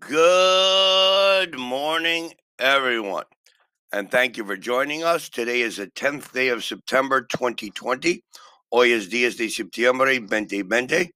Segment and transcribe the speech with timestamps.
[0.00, 3.24] Good morning, everyone,
[3.92, 5.28] and thank you for joining us.
[5.28, 8.22] Today is the 10th day of September 2020.
[8.70, 11.10] Hoy es días de septiembre 2020,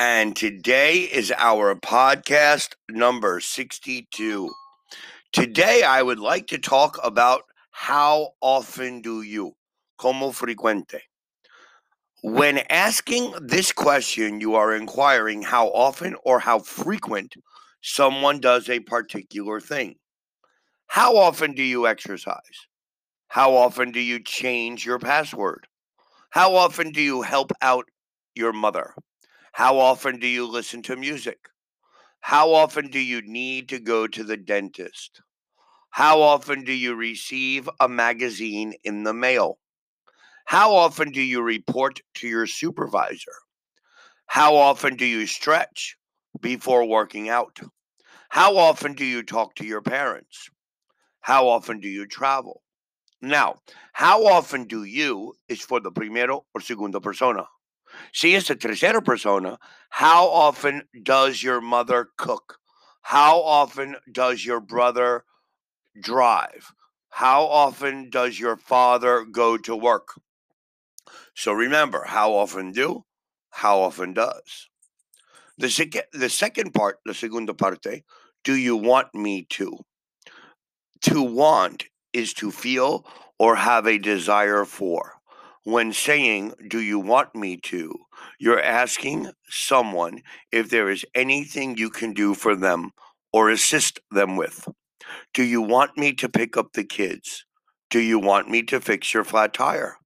[0.00, 4.50] and today is our podcast number 62.
[5.32, 9.54] Today, I would like to talk about how often do you,
[9.96, 11.00] como frecuente.
[12.22, 17.36] When asking this question, you are inquiring how often or how frequent
[17.82, 19.96] someone does a particular thing.
[20.86, 22.66] How often do you exercise?
[23.28, 25.66] How often do you change your password?
[26.30, 27.86] How often do you help out
[28.34, 28.94] your mother?
[29.52, 31.38] How often do you listen to music?
[32.20, 35.20] How often do you need to go to the dentist?
[35.90, 39.58] How often do you receive a magazine in the mail?
[40.46, 43.32] How often do you report to your supervisor?
[44.26, 45.96] How often do you stretch
[46.40, 47.58] before working out?
[48.30, 50.48] How often do you talk to your parents?
[51.20, 52.62] How often do you travel?
[53.20, 53.56] Now,
[53.92, 57.46] how often do you is for the primero or segundo persona.
[58.12, 59.58] Si es the tercera persona,
[59.90, 62.58] how often does your mother cook?
[63.02, 65.24] How often does your brother
[66.00, 66.72] drive?
[67.10, 70.20] How often does your father go to work?
[71.34, 73.04] So remember, how often do,
[73.50, 74.68] how often does.
[75.58, 78.04] The, sec- the second part, the segunda parte,
[78.44, 79.78] do you want me to?
[81.02, 83.06] To want is to feel
[83.38, 85.14] or have a desire for.
[85.64, 87.94] When saying, Do you want me to?
[88.38, 92.90] you're asking someone if there is anything you can do for them
[93.32, 94.68] or assist them with.
[95.34, 97.44] Do you want me to pick up the kids?
[97.90, 99.96] Do you want me to fix your flat tire?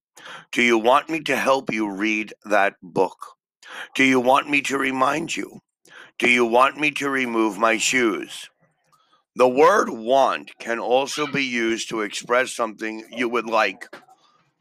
[0.53, 3.35] Do you want me to help you read that book?
[3.95, 5.61] Do you want me to remind you?
[6.19, 8.48] Do you want me to remove my shoes?
[9.34, 13.87] The word want can also be used to express something you would like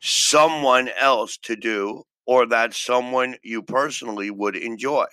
[0.01, 5.05] someone else to do or that someone you personally would enjoy.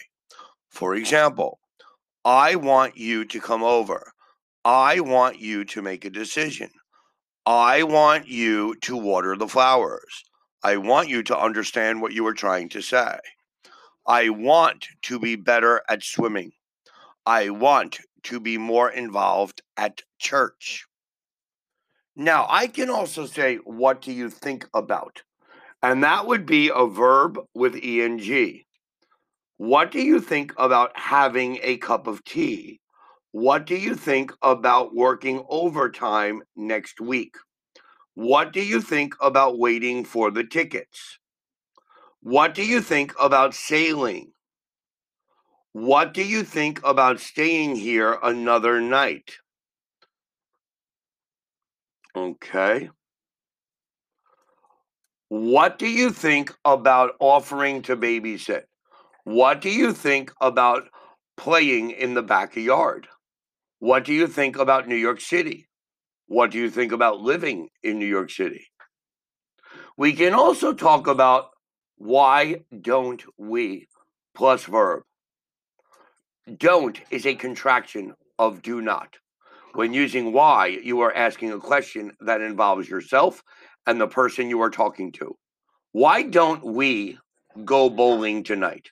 [0.68, 1.58] For example,
[2.24, 4.12] I want you to come over.
[4.64, 6.70] I want you to make a decision.
[7.46, 10.24] I want you to water the flowers.
[10.62, 13.18] I want you to understand what you are trying to say.
[14.06, 16.52] I want to be better at swimming.
[17.24, 20.86] I want to be more involved at church.
[22.16, 25.22] Now, I can also say, What do you think about?
[25.82, 28.64] And that would be a verb with ing.
[29.56, 32.80] What do you think about having a cup of tea?
[33.30, 37.36] What do you think about working overtime next week?
[38.14, 41.18] What do you think about waiting for the tickets?
[42.22, 44.32] What do you think about sailing?
[45.72, 49.38] What do you think about staying here another night?
[52.14, 52.90] Okay.
[55.30, 58.64] What do you think about offering to babysit?
[59.24, 60.84] What do you think about
[61.36, 63.08] playing in the backyard?
[63.80, 65.66] What do you think about New York City?
[66.26, 68.68] What do you think about living in New York City?
[69.96, 71.51] We can also talk about
[72.04, 73.86] why don't we
[74.34, 75.04] plus verb.
[76.56, 79.18] Don't is a contraction of do not.
[79.74, 83.44] When using why, you are asking a question that involves yourself
[83.86, 85.36] and the person you are talking to.
[85.92, 87.18] Why don't we
[87.64, 88.90] go bowling tonight?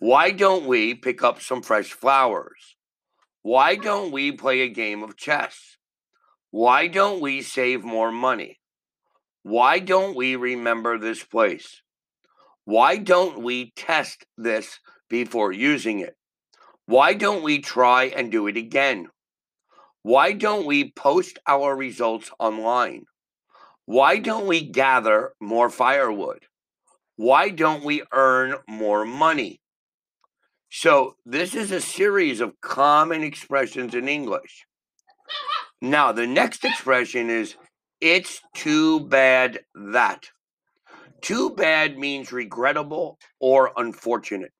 [0.00, 2.76] Why don't we pick up some fresh flowers?
[3.40, 5.78] Why don't we play a game of chess?
[6.50, 8.60] Why don't we save more money?
[9.44, 11.80] Why don't we remember this place?
[12.64, 14.78] Why don't we test this
[15.10, 16.16] before using it?
[16.86, 19.08] Why don't we try and do it again?
[20.02, 23.04] Why don't we post our results online?
[23.86, 26.44] Why don't we gather more firewood?
[27.16, 29.60] Why don't we earn more money?
[30.70, 34.66] So, this is a series of common expressions in English.
[35.80, 37.54] Now, the next expression is
[38.00, 40.24] it's too bad that.
[41.24, 44.52] Too bad means regrettable or unfortunate.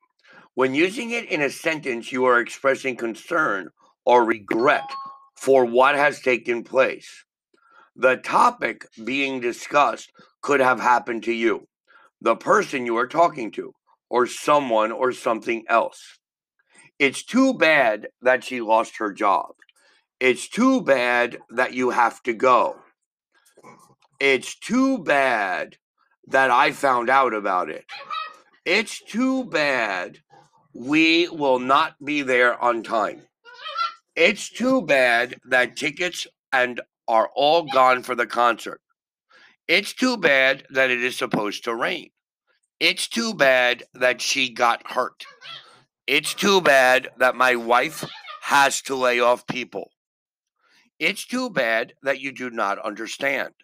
[0.55, 3.69] When using it in a sentence, you are expressing concern
[4.07, 4.89] or regret
[5.37, 7.27] for what has taken place.
[7.95, 11.69] The topic being discussed could have happened to you,
[12.23, 13.75] the person you are talking to,
[14.09, 16.19] or someone or something else.
[16.99, 19.51] It's too bad that she lost her job.
[20.19, 22.77] It's too bad that you have to go.
[24.19, 25.77] It's too bad
[26.29, 27.85] that I found out about it.
[28.65, 30.19] It's too bad
[30.75, 33.23] we will not be there on time.
[34.17, 38.81] It's too bad that tickets and are all gone for the concert.
[39.69, 42.11] It's too bad that it is supposed to rain.
[42.81, 45.25] It's too bad that she got hurt.
[46.07, 48.05] It's too bad that my wife
[48.43, 49.91] has to lay off people.
[50.99, 53.55] It's too bad that you do not understand.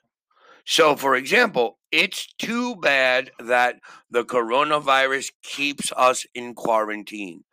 [0.65, 7.45] So, for example, it's too bad that the coronavirus keeps us in quarantine.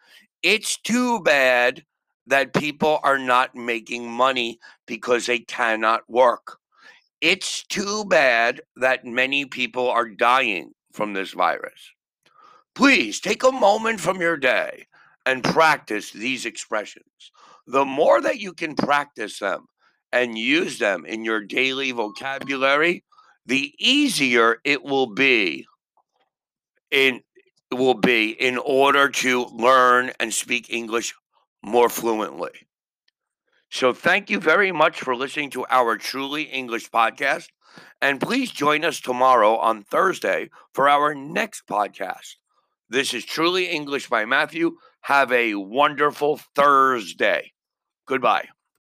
[0.44, 1.84] It's too bad
[2.28, 6.58] that people are not making money because they cannot work.
[7.22, 11.92] It's too bad that many people are dying from this virus.
[12.76, 14.86] Please take a moment from your day
[15.26, 17.32] and practice these expressions.
[17.66, 19.66] The more that you can practice them
[20.12, 23.04] and use them in your daily vocabulary,
[23.48, 25.66] the easier it will be
[26.92, 27.22] in
[27.72, 31.14] will be in order to learn and speak English
[31.62, 32.52] more fluently.
[33.70, 37.48] So, thank you very much for listening to our Truly English podcast.
[38.02, 42.36] And please join us tomorrow on Thursday for our next podcast.
[42.90, 44.78] This is Truly English by Matthew.
[45.02, 47.52] Have a wonderful Thursday.
[48.08, 48.48] Goodbye.